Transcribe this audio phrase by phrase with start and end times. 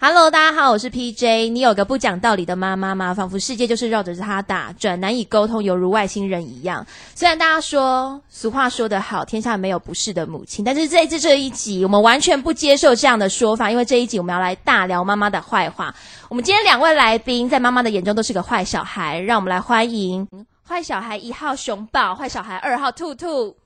[0.00, 1.50] Hello，大家好，我是 PJ。
[1.50, 3.12] 你有个不讲道理的妈妈吗？
[3.12, 6.86] 仿佛世界就是绕着她打转，难以沟通，犹如外星人一样。
[7.16, 15.92] 虽然大家说俗话说得好，天下没有不是的母亲，但是这一次这一集，我们完全不接受这样的说法，因为这一集我们要来大聊妈妈的坏话。
[16.28, 20.28] 我们今天两位来宾在妈妈的眼中都是个坏小孩，让我们来欢迎
[20.64, 23.56] 坏小孩一号熊宝，坏小孩二号兔兔。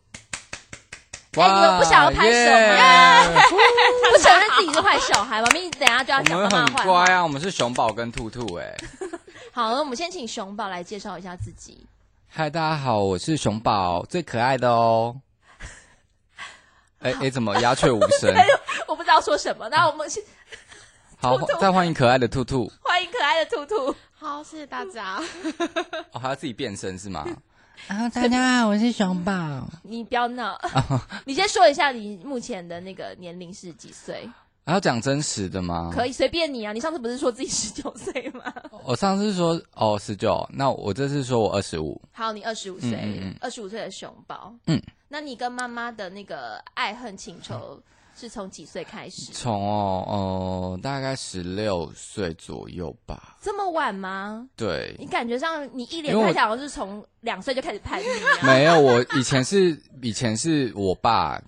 [1.40, 3.42] 哎、你们不想要拍手吗？
[4.12, 5.48] 不承认自己是坏小孩吗？
[5.52, 6.78] 明明等下就要我讲妈们妈坏话。
[6.82, 8.76] 很乖啊，我们是熊宝跟兔兔哎、
[9.52, 11.86] 好，那我们先请熊宝来介绍一下自己。
[12.28, 15.16] 嗨，大家好，我是熊宝，最可爱的哦。
[17.00, 18.34] 哎哎，怎么鸦雀无声？
[18.86, 20.22] 我不知道说什么，那我们先
[21.16, 22.70] 好再欢迎可爱的兔兔。
[22.82, 23.94] 欢迎可爱的兔兔。
[24.12, 25.18] 好，谢谢大家。
[26.12, 27.26] 哦，还要自己变身是吗？
[27.88, 29.32] 啊，大家好，我是熊宝。
[29.82, 30.58] 你不要闹，
[31.26, 34.28] 你先说一下你目前的那个年龄是几岁？
[34.64, 35.90] 还要讲真实的吗？
[35.92, 38.52] 可以随便你啊，你上次不是说自己十九岁吗？
[38.84, 42.00] 我上次说哦十九，那我这次说我二十五。
[42.12, 44.54] 好，你二十五岁二十五岁的熊宝。
[44.66, 47.82] 嗯，那你跟妈妈的那个爱恨情仇
[48.22, 49.32] 是从几岁开始？
[49.32, 53.36] 从哦哦、大概十六岁左右吧。
[53.40, 54.48] 这么晚吗？
[54.56, 58.46] 对，你感觉上你一脸因为我看起来好像是从两岁就开始叛逆啊。
[58.46, 61.42] 没有，我以前是以前是我爸，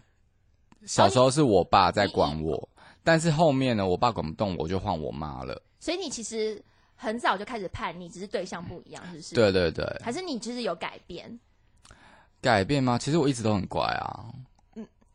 [0.84, 2.68] 小时候是我爸在管我，
[3.04, 5.62] 但是后面呢，我爸管不动我，就换我妈了。
[5.78, 6.60] 所以你其实
[6.96, 9.34] 很早就开始叛逆，只是对象不一样，是不是？。
[9.36, 11.38] 对对对，还是你其实有改变？
[12.40, 12.98] 改变吗？
[12.98, 14.26] 其实我一直都很乖啊，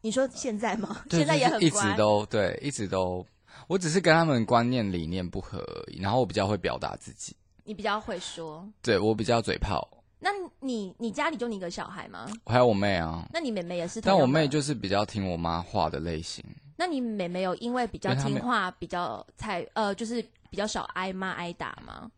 [0.01, 1.03] 你说现在吗？
[1.09, 1.97] 现在也很乖直。
[1.97, 3.25] 都对，一直都，
[3.67, 5.99] 我只是跟他们观念理念不合而已。
[5.99, 8.67] 然后我比较会表达自己，你比较会说。
[8.81, 9.87] 对我比较嘴炮。
[10.21, 12.27] 那你你家里就你一个小孩吗？
[12.45, 14.17] 还有我妹啊，那你妹妹也是但？
[14.17, 16.43] 我妹就是比较听我妈话的类型。
[16.75, 22.09] 那你妹妹有因为比较听话，比较才呃，就是比较少挨骂挨打吗？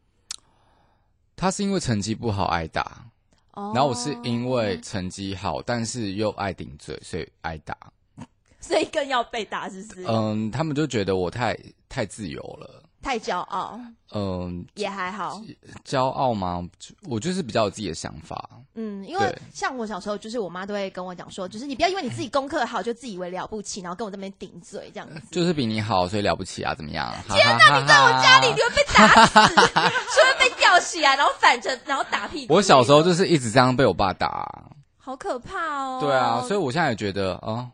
[1.36, 3.06] 她是因为成绩不好挨打，
[3.54, 7.76] 哦然后我是因为成绩好，但是又爱顶嘴，所以挨打。
[8.62, 10.06] 所以更要被打，是不是？
[10.08, 11.58] 嗯，他们就觉得我太
[11.90, 12.84] 太自由了。
[13.02, 13.80] 太骄傲
[14.14, 15.42] 嗯，也还好，
[15.86, 16.62] 骄傲吗？
[17.08, 18.50] 我就是比较有自己的想法。
[18.76, 25.22] 嗯，因为像我小时候，就是我妈都会跟我讲说，就是你不要因为你自己功课好就自以为了不起，然后跟我这边顶嘴这样子。
[25.32, 26.76] 就是比你好，所以了不起啊？
[26.76, 27.14] 怎么样？
[27.30, 32.54] 天哪，你在我家里你会被打死，是会被吊起来，然后反着，然后打屁股。
[32.54, 34.72] 我小时候就是一直这样被我爸打。
[34.98, 36.00] 好可怕哦。
[36.02, 37.70] 对啊，所以我现在也觉得，哦，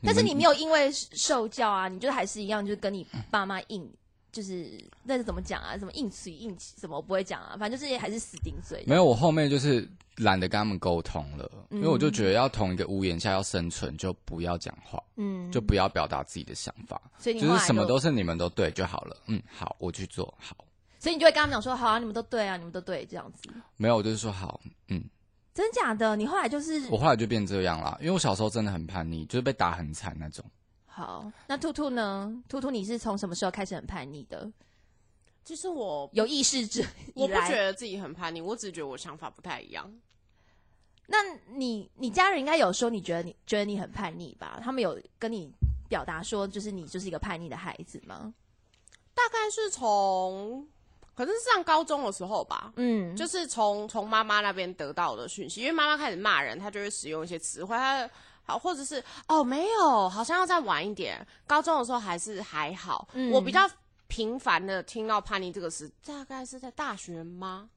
[0.00, 3.90] 们但是你没有因为受教啊，你就还是一样，就是跟你爸妈硬，
[4.36, 5.78] 就是那是怎么讲啊？
[5.78, 8.84] 什么硬嘴硬气什么我不会讲啊，反正就是还是死顶嘴。
[8.86, 19.16] 没有，我后面就是懒得跟他们沟通了，嗯因为我就觉得要同一个屋檐下要生存，就不要讲话，嗯，就不要表达自己的想法，所以你就是什么都是你们都对就好了。
[19.26, 20.54] 嗯，好，我去做好。
[20.98, 23.48] 所以你就会跟他们讲说，好啊，你们都对啊，你们都对，这样子。
[23.78, 25.02] 没有，我就是说好，嗯，
[25.54, 26.14] 真假的？
[26.14, 30.44] 你后来就是我后来就变这样啦，因为我小时候真的很叛逆，就是被打很惨那种。
[30.96, 31.30] 好。
[31.46, 32.42] 那兔兔呢？
[32.48, 34.50] 兔兔，你是从什么时候开始很叛逆的？
[35.44, 36.82] 其实我有意识之
[37.14, 39.92] 我不觉，得自己很叛逆，我只觉得我想法不太一样。
[41.06, 41.18] 那
[41.52, 44.58] 你你家人应该有说你觉得你觉得你很叛逆吧？
[44.62, 45.52] 他们有跟你
[45.86, 48.32] 表达说，就是你就是一个叛逆的孩子吗？
[49.14, 50.66] 大概是从
[51.14, 58.10] 可能是上高中的时候吧，嗯，就是从从妈妈那边得到的讯息，因为妈妈开始骂人，她就会使用一些词汇，她
[58.46, 61.26] 好或者是哦没有，好像要再晚一点。
[61.46, 63.68] 高中的时候还是还好，嗯我比较
[64.06, 67.68] 频繁的听到叛逆这个词，大概是在大学吗？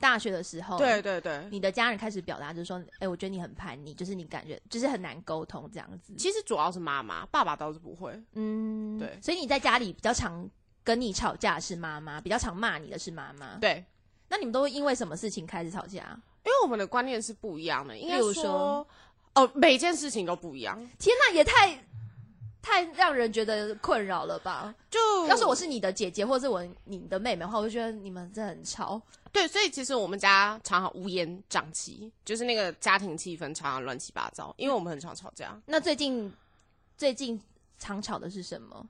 [0.00, 6.12] 大学的时候，对对对，你的家人开始表达，就是说，哎、我觉得你很叛逆，就是你感觉就是很难沟通这样子。
[6.18, 8.20] 其实主要是妈妈，爸爸倒是不会。
[8.32, 10.46] 嗯，对所以你在家里比较常
[10.82, 13.56] 跟你吵架是妈妈，比较常骂你的是妈妈。
[13.60, 13.82] 对，
[14.28, 16.20] 那你们都会因为什么事情开始吵架？
[16.44, 18.86] 因为我们的观念是不一样的，应该说，
[19.34, 20.78] 哦，每件事情都不一样。
[20.98, 21.78] 天哪，也太
[22.62, 24.74] 太让人觉得困扰了吧？
[24.90, 29.00] 就要是我是你的姐姐，或者是我你的妹妹的话，我就觉得你们真的很吵。
[29.32, 35.60] 对，所以其实我们家常常乌烟瘴气，就是那个家庭气氛常常乱七八糟，因为我们很常吵架。
[35.66, 36.32] 那最近
[36.96, 37.40] 最近
[37.78, 38.86] 常吵的是什么？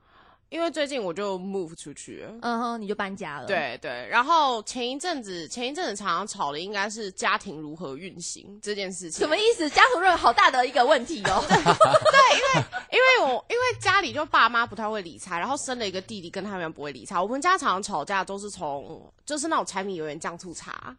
[0.49, 2.33] 因为最近我就 move 出去了。
[2.41, 9.19] 嗯哼，你就搬家了。，对对，然后前一阵子前一阵子常常吵的应该是家庭如何运行这件事情。
[9.19, 9.69] 什么意思？
[9.69, 11.43] 家徒润好大的一个问题哦。
[11.49, 17.19] 对因为我因为家里就爸妈不太会理财，然后生了一个弟弟，跟他们不会理财。
[17.19, 20.95] 我们家常常吵架都是从就是那种柴米油盐酱醋茶。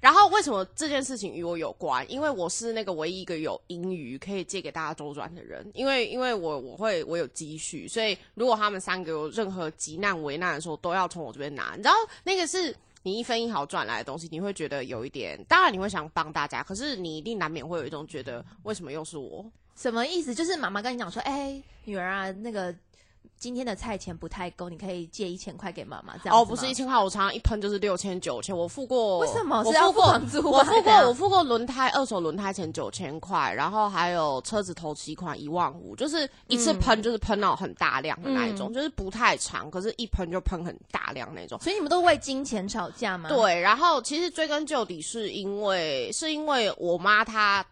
[0.00, 2.08] 然后为什么这件事情与我有关？
[2.10, 5.68] 因为我是那个唯一一个有盈余可以借给大家周转的人。
[5.74, 11.72] 因为因为我我会我有积蓄，所以如果他们三个有任何急难危难的时候，都要从我这边拿。
[11.76, 11.94] 你知道
[12.24, 19.44] 那个是你一分一毫赚来的东西，你会觉得有一点，当然你会想帮大家，可是你一定难免会有一种觉得为什么又是我？
[19.76, 20.34] 什么意思？
[20.34, 22.74] 就是妈妈跟你讲说，哎、女儿啊，那个
[23.38, 29.18] 今天的菜钱不太够，你可以借一千块给妈妈，这样哦，不是一千块，我常常一喷就是六千九千，我付过。
[29.18, 41.58] 为什么我付付过房租我付过，我付过轮胎二手轮胎钱九千块，然后还有车子头期款一万五，就是一次喷就是喷到很大量的那一种，嗯就是不太长，可是一喷就喷很大量那种。
[41.60, 47.64] 所以你们都为金钱吵架吗？，对，然后其实追根究底，是因为是因为我妈她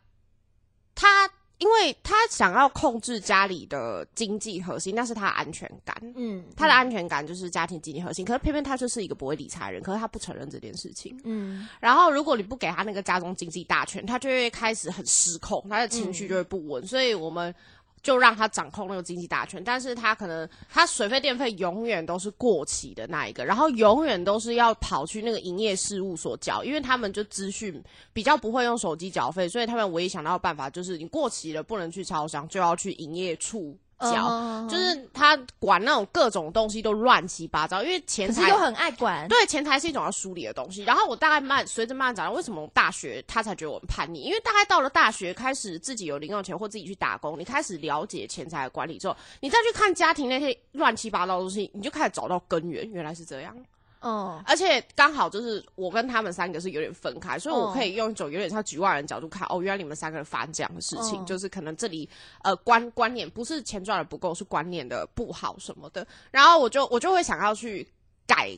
[0.94, 1.28] 她
[1.58, 5.96] 因为他想要控制家里的经济核心，那是他的安全感。
[6.16, 11.18] 嗯，他的安全感就是家庭经济核心，可是偏偏他就是一个不会理财人，可是他不承认这件事情。
[11.24, 16.86] 嗯，然后，如果你不给他那个家中经济大权，他就会开始很失控，他的情绪就会不稳。
[16.86, 17.54] 所以我们
[18.04, 33.74] 就让他掌控那个经济大权，但是他可能他水费电费永远都是过期的那一个，然后永远都是要跑去那个营业事务所缴，因为他们就资讯比较不会用手机缴费，所以他们唯一想到的办法就是你过期了不能去超商，就要去营业处
[34.12, 34.26] 缴。
[34.28, 39.28] 嗯就是他管那种各种东西都乱七八糟，因为钱财又很爱管。
[39.28, 40.82] 对，钱财是一种要梳理的东西。
[40.84, 44.20] 然后我大概慢随着慢慢长大，为什么我大学他才觉得我很叛逆？
[44.20, 53.54] 因为大概到了大学，开始自己有零用钱或自己去打工，你开始了解钱财的管理之后，你再去看家庭那些乱七八糟的东西，你就开始找到根源，原来是这样。
[54.04, 62.08] 嗯，而且刚好就是我跟他们三个是有点分开，所以我嗯可以用一种有点像局外人角度看，哦，原来你们三个人发生这样的事情，嗯就是可能这里
[62.42, 67.88] 呃观观念不是钱赚的不够，是观念的不好什么的，然后我就我就会想要去
[68.26, 68.56] 改。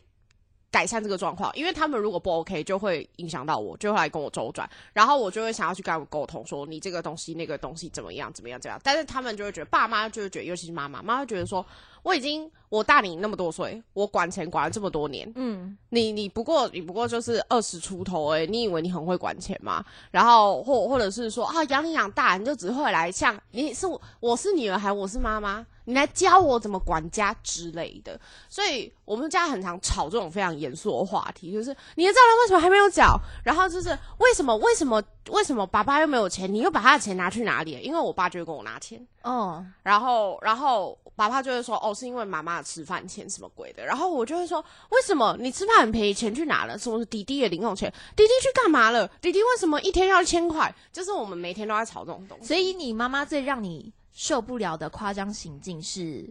[0.76, 8.80] 改善这个状况，因为他们如果不 OK，就会影响到我，就会来跟我周转，然后我就会想要去跟他们沟通，说你这个东西、那个东西怎么样、怎么样、怎么样。
[8.84, 11.64] 但是他们就会觉得，爸妈就会觉得，尤其是妈妈，妈妈会觉得说，
[12.02, 19.82] 我已经我大你那么多岁，我管钱管了这么多年，嗯，你你不过你不过就是二十出头哎、你以为你很会管钱吗？
[20.10, 28.20] 然后或或者是说啊养你养大，你就只会来像你是我我是女儿还我是妈妈，你来教我怎么管家之类的。
[28.50, 33.18] 所以我们家很常吵这种非常严肃的话题，就是你的账单为什么还没有缴？
[33.42, 33.88] 然后就是
[34.18, 36.52] 为什么为什么为什么爸爸又没有钱？
[36.52, 37.80] 你又把他的钱拿去哪里了？
[37.80, 39.04] 因为我爸就会跟我拿钱。
[39.22, 46.78] 哦，然后，然后爸爸就会说：“哦，是因为妈妈的吃饭钱什么鬼的。”然后我就会说：“为什么你吃饭很便宜，钱去哪了？
[46.78, 47.92] 什么是弟弟的零用钱？
[48.14, 49.08] 弟弟去干嘛了？
[49.20, 50.72] 弟弟为什么一天要一千块？
[50.92, 52.46] 就是我们每天都在吵这种东西。
[52.46, 56.26] 所以你妈妈最让你受不了的夸张行径是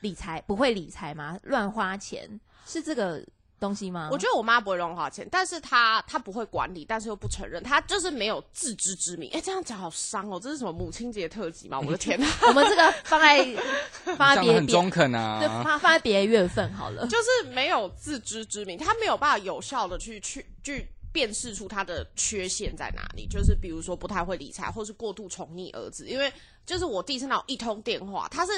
[0.00, 1.38] 理财不会理财吗？
[1.44, 2.28] 乱花钱
[2.66, 3.24] 是这个
[3.58, 4.10] 东西吗？
[4.12, 9.30] 我觉得我妈不会乱花钱，但是她她不会管理，但是又不承认，她就是没有自知之明。
[9.32, 10.38] 哎，这样讲好伤哦！
[10.38, 11.80] 这是什么母亲节特辑吗？
[11.80, 12.26] 我的天哪！
[12.48, 13.42] 我们这个放在
[14.18, 15.62] 放在别中肯对啊。
[15.64, 17.06] 放放在别的月份好了。
[17.06, 23.26] 就是没有自知之明，她没有办法有效的去去去辨识出他的缺陷在哪里。
[23.26, 26.08] 就是比如说不太会理财，或是过度宠溺儿子。
[26.08, 26.32] 因为
[26.64, 28.52] 就是我弟是那种一通电话，他是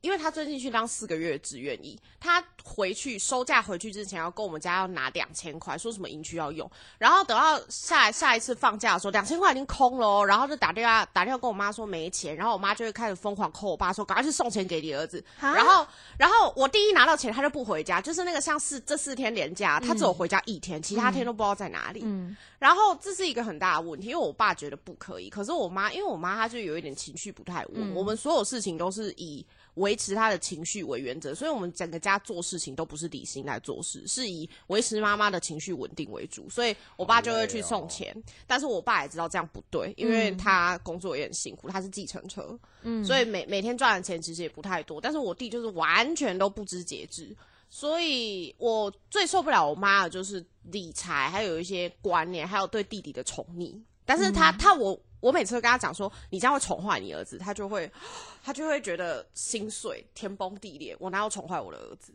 [0.00, 15.86] 因为他最近去当四个月的志愿役，他回去收假回去之前要跟我们家要拿两千块，说什么营区要用，然后等到下下一次放假的时候，两千块已经空了哦，然后就打电话打电话跟我妈说没钱，然后我妈就会开始疯狂扣我爸说赶快去送钱给你儿子，啊然后
[16.16, 22.00] 然后我弟一拿到钱他就不回家，就是那个像四这四天连假，他只有回家一天，其他天都不知道在哪里。
[22.04, 27.94] 嗯，然后这是一个很大的问题，因为我爸觉得不可以，可是我妈因为我妈她就有一点情绪不太稳，嗯。
[27.94, 29.44] 我们所有事情都是以
[29.76, 38.14] 维持她的情绪为原则，所以我们整个家做事情都不是理性来做事，是以维持妈妈的情绪稳定为主，所以我爸就会去送钱，
[38.46, 40.36] 但是我爸也知道这样不对，因为嗯。
[40.36, 43.02] 他工作也很辛苦，他是计程车，嗯。
[43.02, 47.34] 所以每每天赚的钱其实也不太多，但是我弟就是完全都不知节制，
[47.70, 53.80] 所以我最受不了我妈的就是理财，还有一些观念，还有对弟弟的宠溺。
[54.04, 57.90] 但是他、他我我每次都跟他讲说，你这样会宠坏你儿子，他就会
[58.44, 60.94] 他就会觉得心碎、天崩地裂。
[60.98, 62.12] 我哪有宠坏我的儿子？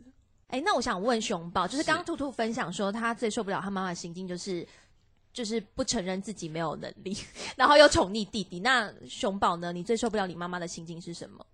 [0.48, 4.64] 哎、那我想问熊宝，就是是刚刚兔兔分享说，他最受不了他妈妈的行径就是。
[5.32, 7.14] 就是不承认自己没有能力，
[7.58, 8.60] 然后又宠溺弟弟。
[8.60, 9.70] 那熊宝呢？
[9.70, 11.44] 你最受不了你妈妈的心境是什么？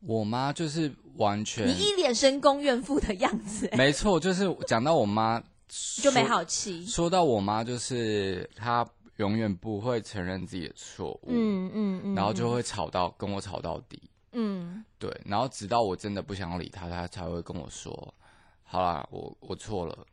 [0.00, 5.42] 我妈就是完全你一脸深宫怨妇的样子、哎 没错，就是讲到我妈
[6.02, 6.84] 就没好气。
[6.86, 8.86] 说到我妈，就是她
[9.16, 14.00] 永远不会承认自己的错误，嗯嗯嗯，然后就会吵到跟我吵到底，
[14.32, 14.84] 嗯。
[14.98, 18.14] 对，然后直到我真的不想理她，她才会跟我说，
[18.62, 20.06] 好啦，我我错了，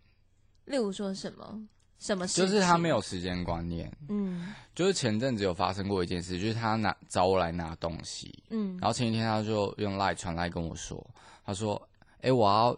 [0.65, 1.61] 例如说什么
[2.03, 4.53] 什么事，就是他没有时间观念，嗯。
[4.75, 8.77] 就是前阵子有发生过一件事，就是他拿找我来拿东西，嗯。
[8.81, 11.05] 然后前一天他就用赖传来跟我说，
[11.45, 11.81] 他说，
[12.21, 12.77] 哎、我要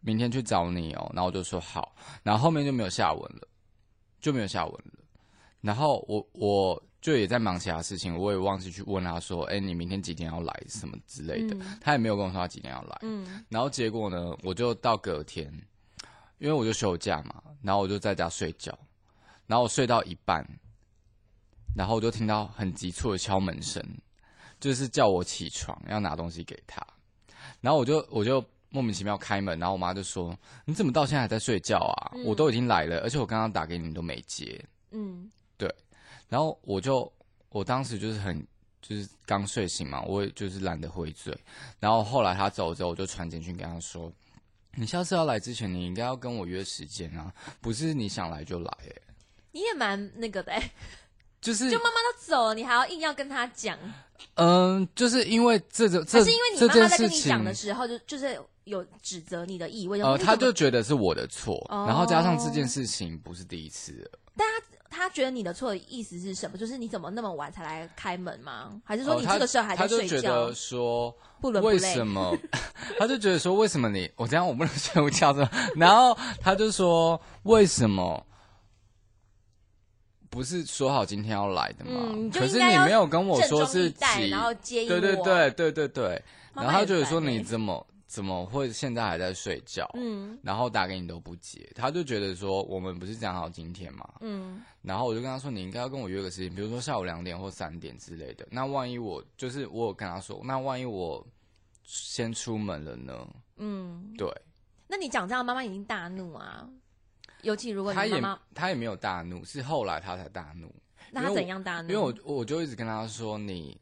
[0.00, 3.48] 明天去找你哦，然后我就说好，然后后面就没有下文了，
[4.20, 5.00] 就没有下文了。
[5.60, 10.62] 然后我我就也在忙其他事情，我也忘记去问他说，哎、你明天几点要来？
[10.68, 11.78] 什么之类的，嗯。
[11.80, 12.98] 他也没有跟我说他几点要来。
[13.02, 13.42] 嗯。
[13.48, 15.50] 然后结果呢，我就到隔天，
[16.42, 18.76] 因为我就休假嘛，然后我就在家睡觉，
[19.46, 20.44] 然后我睡到一半，
[21.76, 23.80] 然后我就听到很急促的敲门声，
[24.58, 26.84] 就是叫我起床要拿东西给他，
[27.60, 32.10] 然后我就我就莫名其妙开门，然后我妈就说：“你怎么到现在还在睡觉啊？
[32.16, 34.60] 嗯我都已经来了，而且我刚刚打给你你都没接。
[34.90, 35.72] 嗯”对
[36.28, 37.10] 然后我就
[37.50, 38.44] 我当时就是很
[38.80, 41.32] 就是刚睡醒嘛，我也就是懒得回嘴。
[41.78, 44.10] 然后后来他走之后，我就传简讯跟他说
[44.74, 49.02] ：“你下次要来之前，你应该要跟我约时间啊，不是你想来就来、欸。”
[49.52, 50.70] 你也蛮那个的、哎
[51.42, 53.76] 就是就妈妈都走了，你还要硬要跟他讲，
[54.34, 64.44] 嗯，就是因为这个这还是因为你妈妈在跟你讲的时候，就就是有指责你的意味，呃，你怎么他就觉得是我的错，哦然后加上这件事情不是第一次了，他
[65.10, 66.56] 觉得你的错的意思是什么？
[66.58, 68.80] 就是你怎么那么晚才来开门吗？
[68.84, 70.52] 还是说你这个时候还在他就睡觉？
[70.52, 72.06] 说不伦不类为什。
[72.06, 72.36] 么？
[72.98, 78.26] 他就觉得说为什么你我这样我不能睡午觉的，然后他就说为什么？
[80.30, 82.08] 不是说好今天要来的吗？
[82.14, 86.22] 嗯可是你没有跟我说是重以待，几，然后接应对对对对对对，
[86.54, 89.90] 然后他觉得说你怎么怎么会现在还在睡觉？
[89.94, 98.46] 嗯然后打给你都不接，他就觉得说我们不是讲好今天吗，嗯然后我就跟他说你应该要跟我约个时间，比如说下午两点或三点之类的。
[98.50, 101.26] 那万一我就是我有跟他说，那万一我
[101.84, 103.26] 先出门了呢？
[103.56, 104.30] 嗯，对，
[104.86, 106.68] 那你讲这样，妈妈已经大怒啊。
[107.40, 110.70] 尤其如果他也你妈妈，他也没有大怒，是后来他才大怒，
[111.10, 111.88] 那他怎样大怒？
[111.88, 113.80] 因为我我就一直跟他说你。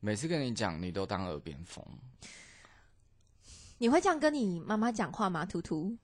[0.00, 1.82] 每次跟你讲，你都当耳边风。
[3.84, 5.44] 你会这样跟你妈妈讲话吗？
[5.44, 5.94] 图图，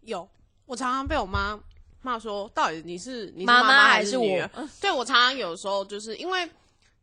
[0.00, 0.28] 有，
[0.66, 1.56] 我常常被我妈
[2.02, 4.50] 骂说，到底你是你妈妈还是我？
[4.80, 6.50] 对我常常有时候就是因为。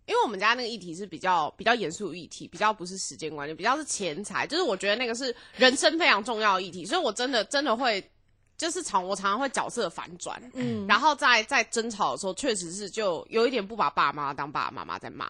[0.08, 8.08] 因为我们家那个议题是比较比较严肃的议题，比较不是时间观念，比较是钱财，就是我觉得那个是人生非常重要的议题，所以我真的真的会，
[8.56, 15.28] 就是常我常常会角色反转，嗯，然后在在争吵的时候，确实是就有一点不把爸妈当爸爸妈妈在骂。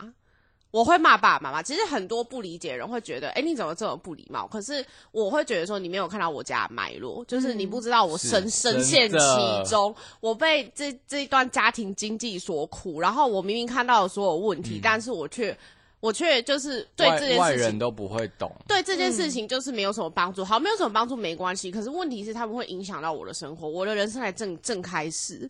[0.75, 4.46] 我会骂爸爸妈妈，其实很多不理解的人会觉得，哎，你怎么这么不礼貌？
[4.46, 15.58] 可是我会觉得说，你没有看到我家的脉络，就是你不知道我深、是深陷其中，我被这这一段家庭经济所苦，然后我明明看到了所有问题，但是我却
[16.01, 17.41] 我却就是对外这件事情。
[17.41, 18.53] 外人都不会懂。
[18.67, 21.72] 对这件事情就是没有什么帮助，好，没有什么帮助没关系。
[21.72, 25.50] 可是问题是，他们会影响到我的生活，我的人生才正正开始。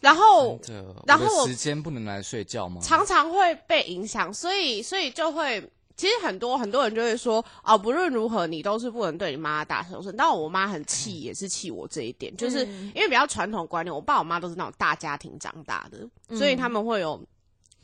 [0.00, 0.58] 然后
[1.06, 2.80] 然后时间不能来睡觉吗？
[2.82, 5.60] 常常会被影响，所以所以就会，
[5.96, 10.14] 其实很多很多人就会说，哦，不论如何，你都是不能对你妈大声声。
[10.16, 17.20] 但我妈很气，也是气我这一点，就是嗯因为比较传统观念，我爸我妈都是那种大家庭长大的，所以他们会有。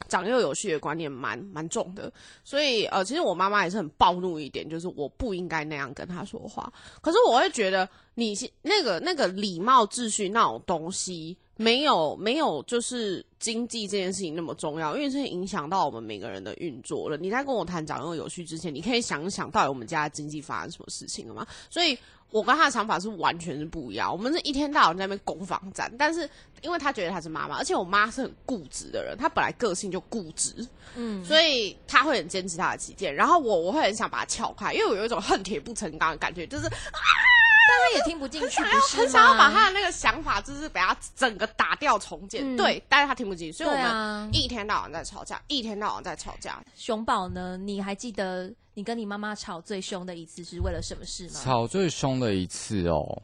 [0.09, 2.13] 长幼有序的观念蛮蛮重的，
[2.45, 6.73] 所以呃，其实我妈妈也是很暴怒一点，就是我不应该那样跟她说话。
[7.01, 17.17] 可是我会觉得你那个那个礼貌秩序那种东西，没有没有就是经济这件事情那么重要，因为是影响到我们每个人的运作了。
[17.19, 21.47] 你在跟我谈长幼有序之前，你可以想一想到底我们家的经济发生什么事情了吗？
[21.69, 21.99] 所以。
[22.31, 26.29] 我跟他的想法是完全是不一样，我们是一天到晚在那边攻防战，但是
[26.63, 36.65] 因为他觉得他是妈妈，而且我妈是很固执的人，她本来个性就固执，嗯，所以他会很坚持他的己见，然后我我会很想把它撬开，因为我有一种恨铁不成钢的感觉，就是
[37.67, 42.43] 他也听不进去，很想要把吗他的那个想法，就是把他整个打掉重建。
[42.45, 46.63] 嗯对，但是他听不进去，所以我们一天到晚在吵架，一天到晚在吵架。
[46.75, 47.57] 熊宝呢？
[47.57, 51.41] 你还记得你跟你妈妈吵最凶的一次是为了什么事吗？
[51.43, 53.23] 吵最凶的一次哦，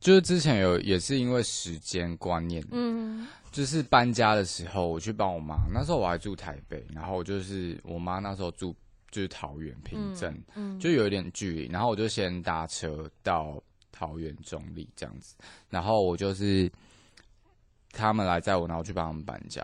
[0.00, 8.74] 就是之前有也是因为时间观念，嗯就是搬家的时候，我去帮我妈，那时候我还住台北，然后我就是我妈那时候住
[9.10, 15.36] 就是桃园平镇，嗯，就有一点距离，然后我就先搭车到桃园中立这样子，
[15.70, 16.68] 然后我就是
[17.92, 19.62] 他们来载我，然后去帮他们搬家，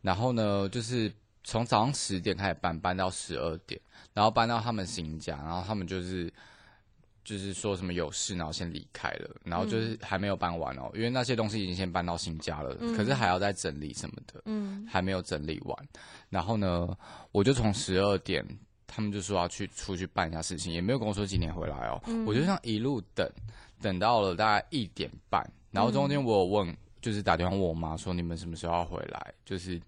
[0.00, 1.12] 然后呢，就是
[1.44, 3.80] 从早上十点开始搬，搬到十二点，
[4.12, 6.32] 然后搬到他们新家，然后他们就是
[7.22, 14.86] 就是说什么有事，然后先离开了，然后就是还没有搬完哦，因为那些东西已经先搬到新家了，可是还要再整理什么的，嗯。
[14.90, 15.88] 还没有整理完。
[16.30, 16.88] 然后呢，
[17.30, 18.42] 我就从十二点，
[18.88, 22.02] 他们就说要去出去办一下事情，也没有跟我说几点回来哦。
[22.26, 23.30] 我就这样一路等，
[23.80, 29.80] 等到了大概一点半，然后中间我有问，就是打电话问我妈说你们什么时候要回来，就是。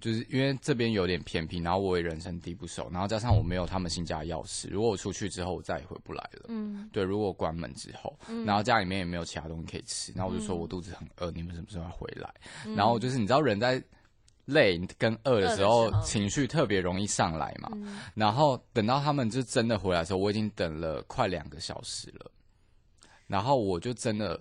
[0.00, 6.46] 就是因为这边有点偏僻，然后我也人生地不熟，然后加上我没有他们新家的钥匙，如果我出去之后我再也回不来了。
[6.48, 12.34] 嗯对，如果关门之后，然后家里面也没有其他东西可以吃，然后我就说我肚子很饿，你们什么时候要回来？
[12.74, 13.78] 然后就是你知道人在
[14.50, 17.70] 累跟饿的时候，情绪特别容易上来嘛。
[17.72, 22.30] 嗯然后等到他们就真的回来的时候，我已经等了快两个小时了，
[23.26, 24.38] 然后我就真的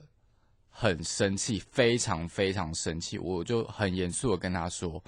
[0.69, 5.01] 很生气，非常非常生气，我就很严肃的跟他说：“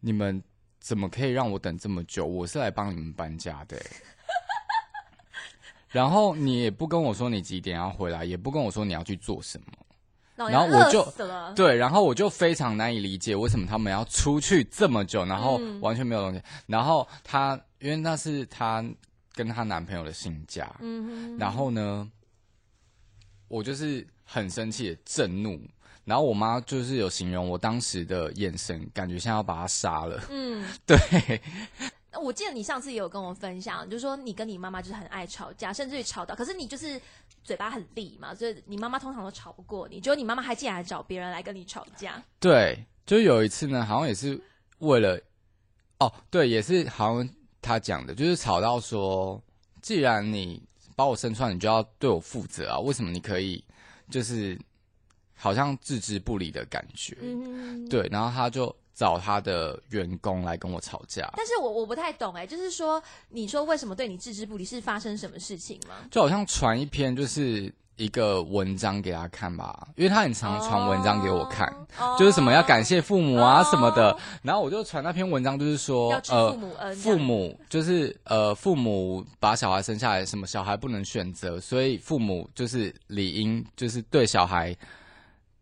[0.00, 0.42] 你们
[0.78, 2.24] 怎么可以让我等这么久？
[2.24, 3.90] 我是来帮你们搬家的欸、
[5.88, 9.79] 然后你也不跟我说你几点要回来，也不跟我说你要去做什么。
[10.48, 11.12] 然然后我就
[11.54, 16.42] 对，然后我就非常难以理解为什么他们要出去这么久，然后嗯完全没有东西。
[16.66, 18.84] 然后她，因为那是她
[19.34, 22.10] 跟她男朋友的新家，嗯哼，然后呢，
[23.48, 25.60] 我就是很生气震怒。
[26.04, 30.20] 然后我妈就是有形容我当时的眼神，感觉像要把她杀了。
[30.30, 30.66] 嗯。
[30.84, 30.98] 对，
[32.10, 37.00] 那我记得你上次也有跟我分享，就是说你跟你妈妈就是很爱吵架，甚至于吵到，可是你就是
[37.42, 42.22] 嘴巴很利嘛，所以你妈妈通常都吵不过你，结果你妈妈还竟然找别人来跟你吵架。
[42.38, 44.40] 对，就有一次呢，好像也是
[44.78, 45.20] 为了，
[45.98, 47.28] 哦，对，也是好像
[47.60, 49.42] 他讲的，就是吵到说，
[49.82, 50.62] 既然你
[50.94, 53.64] 把我生出来，你就要对我负责啊，为什么你可以
[54.10, 54.58] 就是
[55.34, 57.16] 好像置之不理的感觉？
[57.20, 57.88] 嗯，。
[57.88, 65.94] 对，然后他就找他的员工来跟我吵架，但是我我不太懂哎、就是说，你说为什么对你置之不理，是发生什么事情吗？
[66.10, 71.66] 就好像传一篇就是一个文章给他看吧，因为他很常传文章给我看。
[71.98, 84.76] 哦就是什么要感谢父母啊哦什么的，然后我就传那篇文章，就是说呃父母恩，父母就是呃，父母把小孩生下来，什么小孩不能选择，所以父母就是理应就是对小孩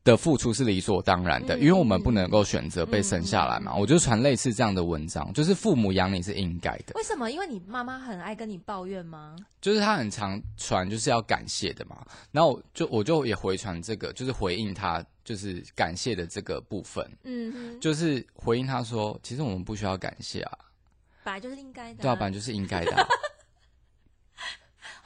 [0.09, 3.75] 的付出是理所当然的，嗯因为我们不能够选择被生下来嘛。
[3.75, 7.31] 我就传类似这样的文章，就是父母养你是应该的，为什么？
[7.31, 9.37] 因为你妈妈很爱跟你抱怨吗？
[9.61, 12.03] 就是她很常传就是要感谢的嘛。
[12.33, 20.59] 然后我就我就也回传这个，就是回应他就是感谢的这个部分，嗯，就是回应他说，其实我们不需要感谢啊，
[21.23, 23.07] 本来就是应该的、对啊，本来就是应该的啊、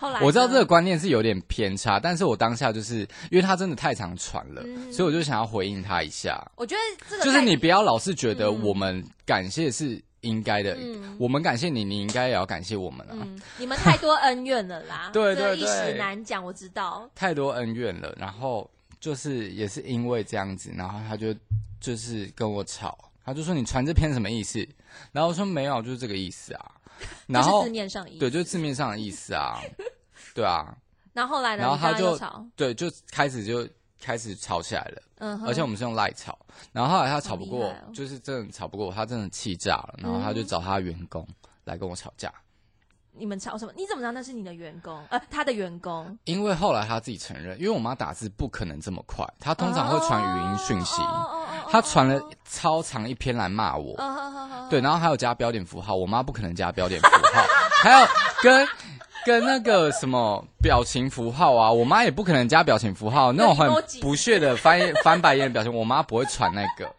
[0.03, 4.93] 后来我知道这个观念是有点偏差，但是我当下就是因为他真的太常传了，嗯。
[4.93, 8.61] 所以我就想要回应他一下，我觉得这个就是你不要老是觉得嗯。
[8.65, 11.17] 我们感谢是应该的，嗯。
[11.21, 17.09] 我们感谢你，你应该也要感谢我们啊，嗯，你们太多恩怨了啦， 对对这个一时难讲，我知道。
[17.15, 21.33] 太多恩怨了，然后就是也是因为这样子，然后他就
[21.81, 24.67] 就是跟我吵，他就说你传这篇什么意思？
[25.12, 26.73] 然后我说没有，就是这个意思啊，
[27.27, 28.19] 然后字面上意思。
[28.19, 29.61] 对，就是字面上的意思啊，
[30.35, 30.77] 对啊，
[31.12, 31.62] 然后后来呢？
[31.62, 32.19] 然后他就
[32.57, 33.69] 对，就开始就
[34.01, 35.03] 开始吵起来了。
[35.19, 36.38] 嗯，而且我们是用赖吵，
[36.73, 41.27] 然后后来他吵不过，就是真的吵不过，他真的气炸了，然后他就嗯找他员工
[41.65, 42.33] 来跟我吵架，
[43.16, 43.72] 你们吵什么？
[43.77, 44.98] 你怎么知道那是你的员工？
[45.11, 51.03] 呃，他的员工因为后来他自己承认，因为我妈打字不可能这么快，她通常会传语音讯息，
[51.70, 53.96] 她传了超长一篇来骂我，
[54.70, 57.42] 对，然后还有加标点符号，我妈不可能加标点符号，
[57.83, 58.07] 还有
[58.42, 58.66] 跟。
[59.25, 63.70] 跟那个什么表情符号啊，我妈也不可能加表情符号，那种很
[64.01, 66.92] 不屑的翻 翻白眼的表情，我妈不会传那个，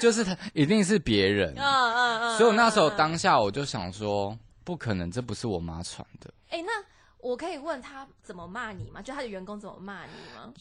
[0.00, 1.52] 就是她一定是别人。
[1.54, 2.38] 嗯嗯嗯。
[2.38, 4.34] 所以我那时候当下我就想说，
[4.66, 6.28] 不可能，这不是我妈传的。
[6.50, 6.72] 哎，那
[7.18, 9.00] 我可以问他怎么骂你吗？
[9.00, 10.52] 就他的员工怎么骂你吗？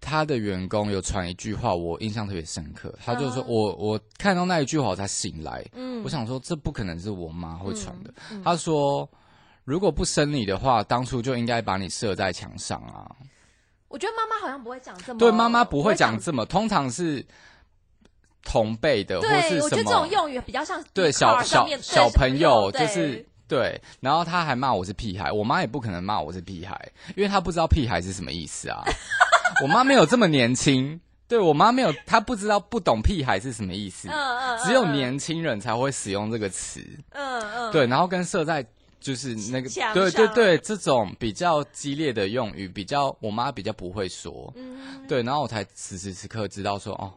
[0.00, 2.92] 他的员工有传一句话，我印象特别深刻。
[3.04, 8.10] 他就说嗯我我看到那一句话我才醒来，嗯我想说这不可能是我妈会传的。
[8.32, 9.08] 嗯嗯他说
[9.62, 13.08] 如果不生你的话，当初就应该把你射在墙上啊。
[13.86, 16.20] 我觉得妈妈好像不会讲这么，对，妈妈不会讲讲。
[16.20, 17.24] 这么，通常是
[18.42, 20.08] 同辈的或是对，我觉得这种。
[20.08, 28.82] 用语比较像对小小小朋友就是对，然后他还骂我是屁孩，我妈也不可能骂我是屁孩，因为她不知道屁孩是什么意思啊。
[29.62, 36.80] 我妈没有这么年轻，对我妈没有，她不知道不懂屁孩是什么意思，嗯嗯，只有嗯年轻人才会使用这个词。
[37.10, 38.66] 嗯嗯对，然后跟设在
[38.98, 44.50] 就是那个对对对，这种比较激烈的用语，比较我妈比较不会说。
[44.56, 47.12] 嗯，对，然后我才此时此刻知道说，哦，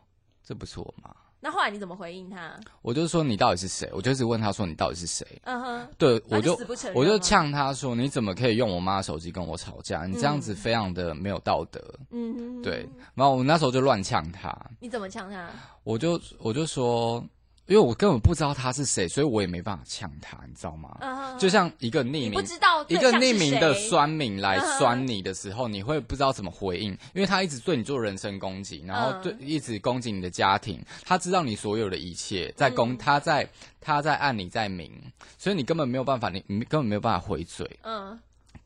[0.46, 1.10] 这不是我妈。
[1.46, 2.60] 那后来你怎么回应他？
[2.82, 3.88] 我就说你到底是谁？
[3.94, 5.24] 我就一直问他说你到底是谁？
[5.44, 6.60] 嗯哼，对，我就
[6.96, 10.08] 我就呛他说你怎么可以用我妈的手机跟我吵架？
[10.08, 11.80] 你这样子非常的没有道德。
[12.10, 15.48] 嗯哼，对，然后我那时候就乱呛他，你怎么呛他？
[15.84, 17.24] 我就我就说，
[17.68, 21.36] 因为我根本不知道他是谁，所以我也没办法呛他，你知道吗？
[21.40, 29.22] 就像一个匿名不知道一个匿名的酸民来酸你的时候，你会不知道怎么回应，因为他一直对你做人身攻击，然后嗯。
[29.24, 32.98] 对、一直攻击你的家庭，他知道你所有的一切，在攻、嗯。
[32.98, 33.50] 他在
[33.82, 34.92] 他在暗你在明，
[35.38, 38.20] 所以你根本没有办法，你你根本没有办法回嘴，嗯。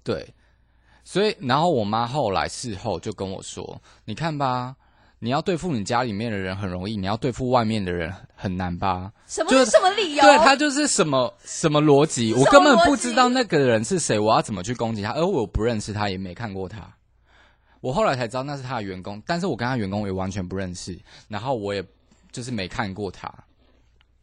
[0.04, 0.28] 对，
[1.06, 4.76] 所以然后我妈后来事后就跟我说，你看吧。
[5.20, 9.12] 你要对付你家里面的人很容易，你要对付外面的人很难吧？
[9.28, 10.24] 什么就是什么理由？
[10.24, 15.12] 对他就是什么什么逻辑，我根本不知道那个人是谁，我要怎么去攻击他？
[15.14, 16.96] 而我不认识他，也没看过他。
[17.82, 21.84] 我后来才知道那是他的员工，但是我跟他员工也完全不认识，然后我也
[22.32, 23.34] 就是没看过他。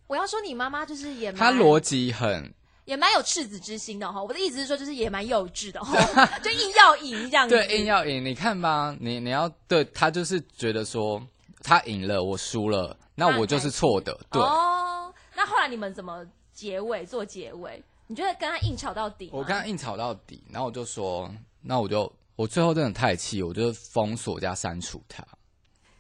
[0.06, 2.52] 我要说你妈妈就是也蛮他逻辑很
[2.86, 4.22] 也蛮有赤子之心的哈。
[4.22, 5.94] 我的意思是说，就是也蛮幼稚的哈，
[6.42, 7.54] 就硬要赢这样子。
[7.54, 8.24] 对，硬要赢。
[8.24, 11.22] 你看吧，你你要对他就是觉得说
[11.62, 14.18] 他赢了，我输了，那我就是错的。
[14.30, 17.82] 对，哦，那后来你们怎么结尾做结尾？
[18.06, 19.28] 你觉得跟他硬吵到底？
[19.32, 21.28] 我跟他硬吵到底，然后我就说，
[21.60, 25.26] 那我就我最后真的太气，我就封锁加删除他。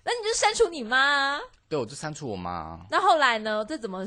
[0.04, 1.40] 那你就删除你妈啊。
[1.68, 2.78] 对，我就删除我妈。
[2.88, 3.64] 那后来呢？
[3.68, 4.06] 这怎么？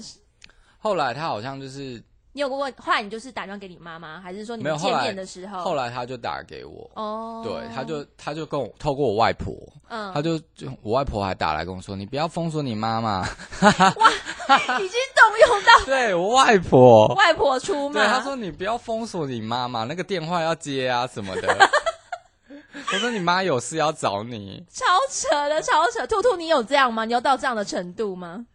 [0.77, 5.63] 后来他好像就是你有过问，后来你就是打电话给你妈妈，还是说你们见面的时候？
[5.63, 9.53] 后来他就打给我，哦，对，他就他就跟我透过我外婆，
[9.89, 17.93] 嗯，他就就我外婆还打来跟我说，你不要封锁你妈妈，已经动用到 对我外婆， 外婆出马。
[17.93, 21.47] 对，他说你不要封锁你妈妈，那个电话要接啊什么的。
[22.93, 26.05] 我说你妈有事要找你，超扯的，超扯。
[26.07, 27.05] 兔兔，你有这样吗？
[27.05, 28.45] 你要到这样的程度吗？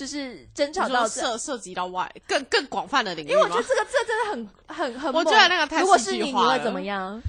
[0.00, 3.62] 就是争吵到涉涉及到外更更广泛的领域因为我觉得？
[3.62, 5.22] 这个这真的很很很猛。
[5.22, 7.22] 我觉得那个太如果是你，戏剧化了你会怎么样？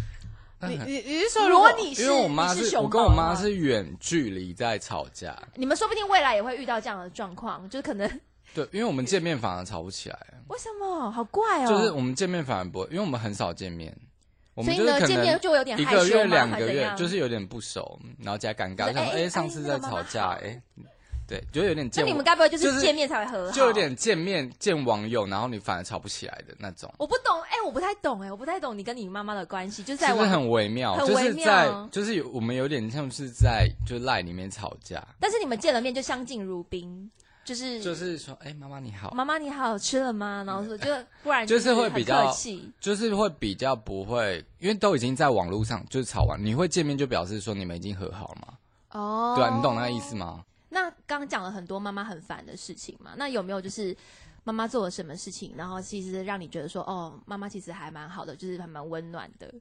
[0.62, 8.10] 你你你是说如如果果你是因为我妈是是熊我跟我妈是远距离在吵架，你们说不定未来也会遇到这样的状况，就是可能
[8.56, 11.68] 对，因为我们见面反而吵不起来，为什么好怪哦？
[11.68, 13.94] 就是我们见面反而不会，因为我们很少见面，
[14.54, 16.30] 我所以呢，们就是可见面能就有点一个月、害羞？
[16.30, 20.62] 两个月，就是有点不熟，然后加尴尬，就是哎想说哎，上次在吵架，好哎，
[21.32, 23.52] 对，就有点那你们该不会就就是是见面才会和好？
[23.54, 30.94] 就有点见面见网友，然后你反而吵不起来的那种，我不懂，哎、我不太懂，哎，我不太懂你跟你妈妈的关系，就是在网，很微妙？
[31.00, 37.10] 就很微妙是在就是有我们有点像是在就赖里面吵架，但是你们见了面就相敬如宾，
[37.46, 40.44] 就是就是说哎妈妈你好，妈妈你好，吃了吗？
[40.46, 40.91] 然后说就
[41.24, 42.30] 不然就是会比较
[42.82, 48.48] 就是会比较不会，因为都已经在网络上就是吵完，你会见面就表示说你们已经和好了吗？
[48.91, 50.15] 哦，对啊，你懂那个意思？
[50.15, 50.44] 吗？
[50.74, 53.96] 那刚刚讲了很多妈妈很烦的事情嘛，那有没有就是
[54.46, 59.54] 妈妈做了什么事情，然后其实让你觉得说，哦，妈妈其实还蛮好的，就是还蛮温暖的？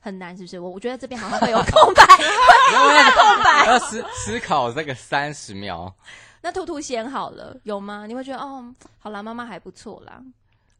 [0.00, 0.58] 很难是不是？
[0.58, 2.04] 我我觉得这边好像会有空白。
[2.04, 5.94] 空白， 要思思考这个三十秒。
[6.40, 8.04] 那兔兔先好了，有吗？
[8.06, 10.20] 你会觉得哦，好啦，妈妈还不错啦。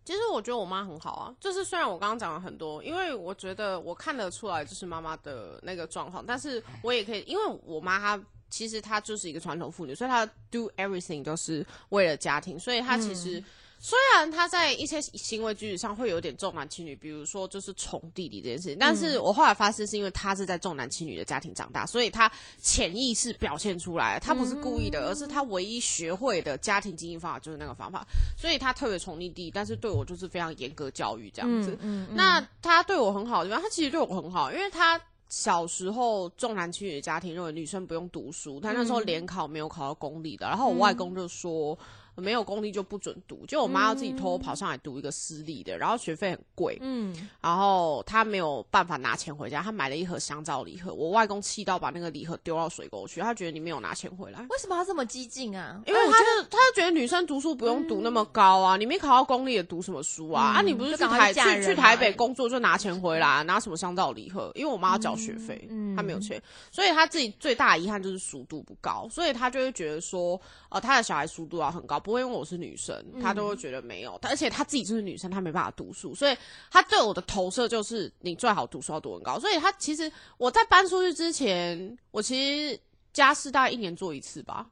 [0.05, 8.21] 其实我觉得我妈很好啊，就是虽然我刚刚讲了很多，因为我觉得我看得出来就是妈妈的那个状况，但是我也可以，因为我妈她
[8.53, 13.43] 其实她就是一个传统妇女，所以她 do everything 都是为了家庭，所以她其实、
[13.79, 31.73] 虽然她在一些行为举止上会有点重男轻女，比如说就是宠弟弟这件事情，但是我后来发现是因为她是在重男轻女的家庭长大，所以她潜意识表现出来，她不是故意的，而是她唯一学会的家庭经营方法就是那个方法，所以她特别宠溺弟，但是对我就是非常严格教育这样子。
[31.81, 32.15] 嗯嗯。
[32.15, 35.01] 那他对我很好的地方，他其实对我很好，因为他
[35.33, 41.79] 小时候重男轻女的家庭认为女生不用读书，他那时候联考没有考到公立的，然后我外公就说。
[42.17, 54.41] 没有公立就不准读，就我妈要自己偷偷跑上来读一个私立的，然后学费很贵，嗯，然后她没有办法拿钱回家，她买了一盒香皂礼盒，我外公气到把那个礼盒丢到水沟去，他觉得你没有拿钱回来。
[54.51, 55.81] 为什么要这么激进啊？
[55.87, 60.53] 因为他就他就觉得女生读书不用读那么高啊，你没考到公立也读什么书啊？
[60.53, 64.53] 嗯啊，你不是就赶快去台去去台北工作就拿钱回来，拿什么香皂礼盒？
[64.55, 76.37] 因为我妈要缴学费，嗯她没有钱，所以她自己最大的遗憾就是熟度不高，所以她就会觉得说，呃，她的小孩熟度要很高，不会因为我是女生，他都会觉得没有，而且她自己就是女生，她没办法读书，所以
[76.71, 82.79] 她对我的投射就是你最好读书要读很高，所以她其实我在搬出去之前，我其实
[83.13, 84.67] 家事大概一年做一次吧。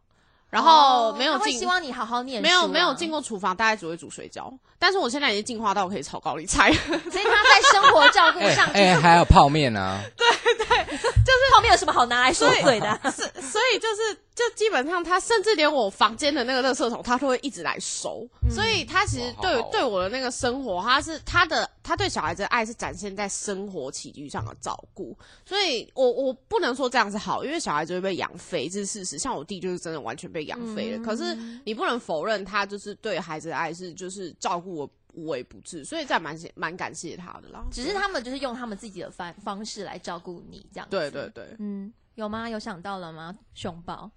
[0.51, 4.53] 然后没有进，哦希望你好好念书啊，没有没有进过厨房，大概只会煮水饺。
[4.81, 13.01] 但是我现在已经进化到可以炒高丽菜，所以他在生活照顾哎上，哎，还有泡面啊， 对对就是泡面有什么好拿来说嘴的啊？
[13.13, 18.27] 是，所以就是，就基本上他甚至连我房间的那个垃圾桶，他都会一直来收。
[18.51, 25.15] 所以他其实对好好哦对我的那个生活，他是他的他对小孩子的爱是展现在生活起居上的照顾。
[25.45, 29.19] 所以我我不能说这样是好，因为小孩子会被养废，这是事实。
[29.19, 31.05] 像我弟就是真的完全被养废了。
[31.05, 37.63] 可是你不能否认他就是对孩子的爱是就是照顾我无微不至，所以这还蛮蛮感谢他的啦。
[37.71, 40.97] 只是他们就是用他们自己的方方式来照顾你，这样子。
[40.97, 41.45] 对对对。
[41.59, 42.49] 嗯，有吗？
[42.49, 43.37] 有想到了吗？
[43.55, 44.11] 熊宝，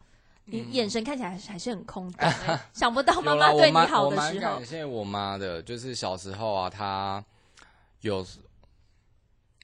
[0.46, 4.66] 你眼神看起来还是还是很空洞、欸，想不到妈妈对你好的时候我感。
[4.66, 7.24] 谢我妈的，就是小时候啊，她
[8.02, 8.24] 有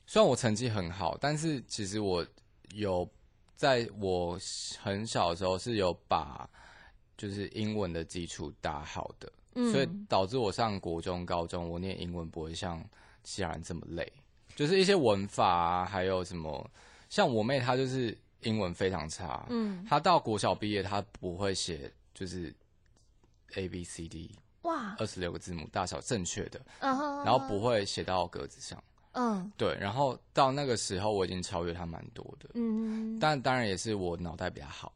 [0.07, 2.25] 虽然我成绩很好，但是其实我
[2.73, 3.07] 有
[3.55, 4.39] 在我
[4.81, 6.49] 很小的时候是有把
[7.17, 12.81] 就是英文的基础打好的，嗯所以导致我上国中、高中，我念英文不会像
[13.23, 14.11] 其他人这么累，
[14.55, 16.71] 就是一些文法啊，还有什么，
[17.09, 22.53] 像我妹她就是英文非常差，嗯，他到国小毕业，他不会写就是
[23.55, 28.81] A B C D 哇，二十六个字母大小正确的，嗯哼，然后不会写到格子上。
[29.13, 29.51] 嗯。
[29.57, 34.93] 对，然后到那个时候我已经超越他蛮多的，嗯，但当然也是我脑袋比较好。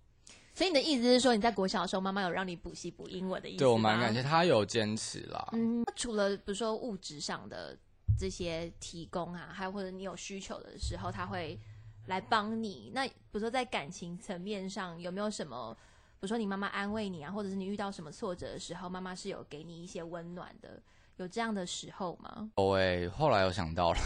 [0.55, 5.49] 所以你的意思是说，你在国小的时候，妈妈有让你补习补英文的意思对我蛮感谢，她有坚持啦。
[5.53, 7.75] 嗯，除了比如说物质上的
[8.19, 11.59] 这些提供啊，还有或者你有需求的时候，他会
[12.07, 12.91] 来帮你。
[12.93, 15.75] 那比如说在感情层面上，有没有什么，
[16.19, 20.81] 比如说你妈妈安慰你啊，或者是你遇到什么挫折的时候，妈妈是有给你一些温暖的，
[21.17, 22.49] 有这样的时候吗？
[22.55, 23.99] 哦哎，后来有想到了，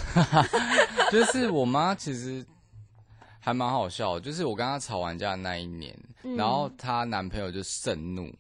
[1.12, 2.46] 就是我妈其实
[3.40, 8.32] 还蛮好笑的，就是我跟她吵完架那一年，嗯然后她男朋友就盛怒，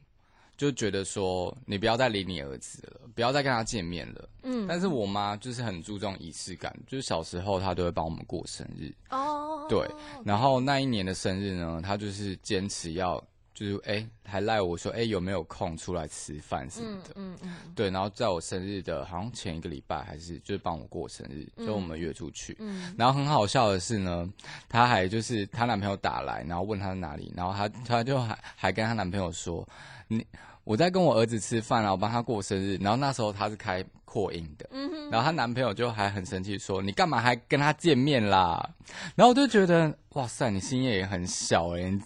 [0.57, 4.29] 就觉得说你不要再理你儿子了，不要再跟他见面了。
[4.41, 9.87] 嗯，但是我妈就是很注重仪式感，就是小时候她都会帮我们过生日，哦，对
[10.25, 17.09] 然后那一年的生日呢，她就是坚持要，就是哎、还赖我说哎、有没有空出来吃饭什么嗯的。
[17.15, 22.55] 嗯嗯对，然后在我生日的，好像前一个礼拜还是就是帮我过生日，所以我们约出去。
[22.59, 24.27] 嗯然后很好笑的是呢，
[24.69, 29.67] 她还就是她男朋友打来，然后问她在哪里，然后她她就还还跟她男朋友说，
[30.07, 30.25] 你
[30.63, 32.77] 我在跟我儿子吃饭啊，我帮他过生日。
[32.81, 38.69] 然后那时候他是开扩音的，嗯，然后她男朋友就还很生气说，你干嘛还跟他见面啦？
[39.15, 42.01] 然后我就觉得哇塞，你心眼也很小哎、你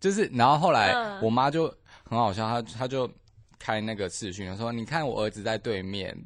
[0.00, 1.72] 就是然后后来嗯我妈就
[2.04, 3.10] 很好笑，她她就
[3.58, 6.16] 开那个视讯说，你看我儿子在对面。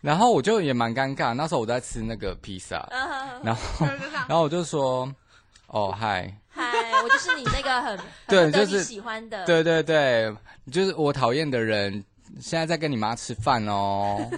[0.00, 3.86] 然后我就也蛮尴尬，那时候我在吃那个披萨，啊然后
[4.28, 5.08] 然后我就说，
[5.68, 6.36] 哦，嗨，
[7.02, 10.34] 我就是你那个很 对很就是喜欢的，对对对，
[10.70, 12.04] 就是我讨厌的人，
[12.40, 14.18] 现在在跟你妈吃饭哦。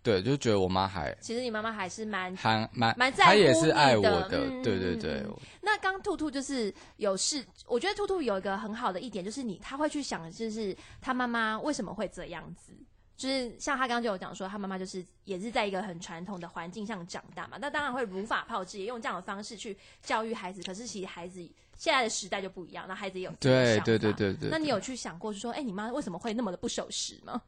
[0.00, 5.22] 对，就觉得我妈还其实你妈妈还是蛮还蛮蛮在乎她也是爱我你的对对对
[5.60, 12.72] 那刚兔兔就是有事，我觉得兔兔有一个很好的一点，就是你他会去想，就是他妈妈为什么会这样子。
[13.18, 20.62] 就是像他刚刚就有讲说，他妈妈就是也是在一个很传统的环境上长大嘛，那当然会如法炮制，也用这样的方式去教育孩子。
[20.62, 21.40] 可是其实孩子
[21.76, 24.48] 现在的时代就不一样，那孩子也有对对对对对。
[24.48, 27.42] 那你有去想过，是说，哎、你妈为什么会那么的不守时吗？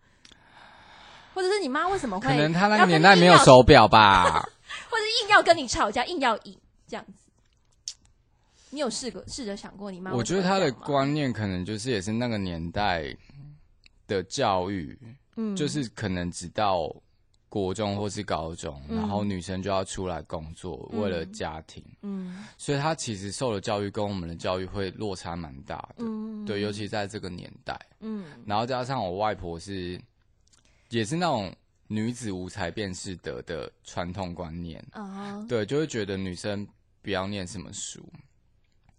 [1.33, 4.25] 或者是你妈为什么会可能她那个年代没有手表吧？
[4.91, 7.13] 或者硬要跟你吵架，硬要赢这样子。
[8.71, 10.13] 你有试过试着想过你妈？
[10.13, 13.17] 我觉得她的，观念可能就是也是那个年代
[14.09, 14.99] 的教育，
[15.37, 15.57] 嗯。
[15.57, 16.95] 就是可能直到
[17.49, 18.97] 国中或是高中，嗯。
[18.97, 21.01] 然后女生就要出来工作，嗯。
[21.01, 22.45] 为了家庭，嗯。
[22.57, 25.97] 所以她其实受的教育跟我们的教育会落差蛮大的。
[25.99, 28.25] 嗯对，尤其在这个年代，嗯。
[28.47, 30.01] 然后加上我外婆是，
[30.89, 31.55] 也是那种
[31.87, 36.67] 女子无才便是德的传统观念，啊对，就会觉得女生
[37.03, 38.01] 不要念什么书，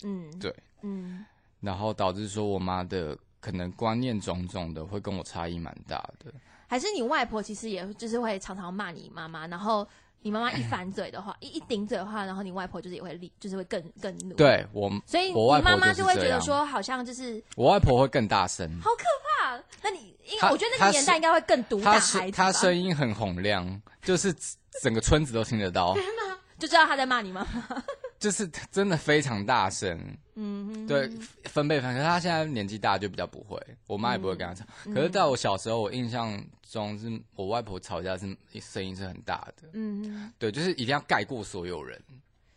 [0.04, 0.30] 嗯。
[0.40, 1.26] 对，嗯。
[1.60, 6.32] 然后导致说我妈的可能观念种种的会跟我差异蛮大的。
[6.68, 9.86] 还是你外婆其实也就是会常常骂你妈妈，然后
[10.22, 19.62] 你妈妈一反嘴的话， 一一顶嘴的话，然后你外婆就是也会立，就是会更更怒。，对我，所以你妈妈会觉得说，好像就是我外婆会更大声，好可怕。
[19.84, 24.34] 那你因为我觉得那个年代应该会更毒打孩子她声音很洪亮，就是
[24.82, 25.94] 整个村子都听得到，
[26.58, 27.84] 就知道她在骂你妈妈？
[28.18, 30.00] 就是真的非常大声。
[30.36, 31.10] 嗯，对，
[31.46, 34.66] 分贝分，可是她现在年纪大就比较不会，我妈也不会跟她吵。
[34.86, 42.02] 嗯可是在我小时候，我印象中是我外婆吵架是声音是很大的，嗯，对，就是一定要盖过所有人。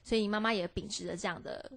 [0.03, 1.73] 所以你妈妈也秉持着这样的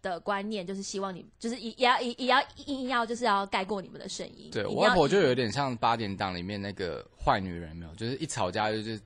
[0.00, 4.50] 的观念，就是希望你就是也也要也也要硬要就是要盖过你们的声音。
[4.52, 9.00] 对我外婆就有点像八点档里面那个坏女人，没有，就是一吵架就是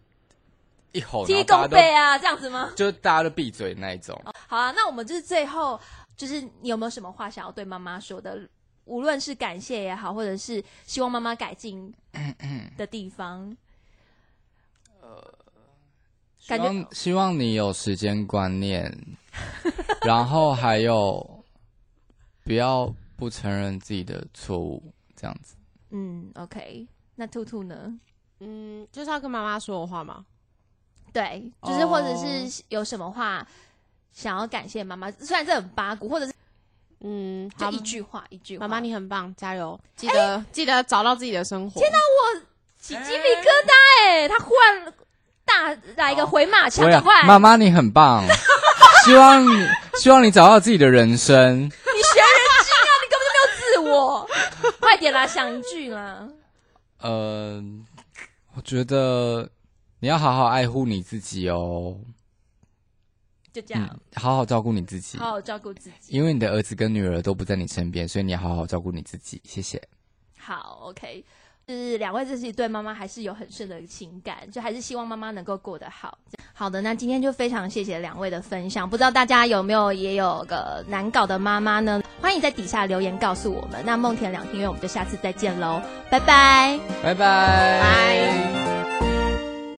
[0.93, 2.71] 一吼，然踢后大家都拱背啊，这样子吗？
[2.77, 4.21] 就大家都闭嘴那一种。
[4.47, 5.81] 好啊，那我们就是最后，
[6.23, 8.49] 就是你有没有什么话想要对妈妈说的？
[8.85, 11.93] 无论是感谢也好，或者是希望妈妈改进
[12.77, 13.57] 的地方，
[16.39, 18.89] 希感觉望希望你有时间观念，
[20.07, 21.45] 然后还有
[22.45, 24.81] 不要不承认自己的错误，
[25.17, 25.57] 这样子。
[25.91, 26.87] 嗯，OK。
[27.17, 27.99] 那兔兔呢？
[28.39, 30.25] 嗯，就是要跟妈妈说的话吗？
[31.13, 32.17] 对，就是或者哦
[32.49, 33.47] 是有什么话
[34.12, 36.33] 想要感谢妈妈，虽然这很八股，或者是
[37.01, 38.68] 嗯，好就一，句话一句话。
[38.68, 39.79] 妈妈你很棒，加油！
[39.96, 41.81] 记得、记得找到自己的生活。
[41.81, 41.98] 天哪，
[42.81, 43.72] 起鸡皮疙瘩
[44.05, 44.92] 哎、他忽然
[45.44, 48.25] 大来一个回马枪，对啊赶快，妈妈你很棒，
[49.05, 51.61] 希望你希望你找到自己的人生。
[51.64, 52.29] 你学人
[52.62, 54.29] 精啊，你根本就没有自我，
[54.81, 56.29] 快点啦，想一句啦。
[57.01, 57.62] 呃，
[58.55, 59.48] 我觉得
[60.01, 61.96] 你要好好爱护你自己哦，
[63.53, 66.17] 就这样嗯，，好好照顾你自己，好好照顾自己。
[66.17, 69.41] 因为你的儿子跟女儿都不在你身边，所以你要好好照顾你自己。
[69.45, 69.81] 谢谢。
[70.38, 71.25] 好，OK，
[71.67, 76.19] 就是两位自己对妈妈还是有很深的情感，就还是希望妈妈能够过得好。
[76.55, 82.03] 好的，那今天就非常谢谢两位的分享，不知道大家有没有也有个难搞的妈妈呢？
[82.21, 83.83] 欢迎在底下留言告诉我们。
[83.85, 86.79] 那梦田两厅院，我们就下次再见喽，拜拜。
[87.03, 87.81] 拜拜。
[87.81, 89.22] 拜。